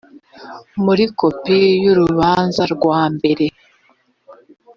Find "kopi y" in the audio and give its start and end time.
1.19-1.85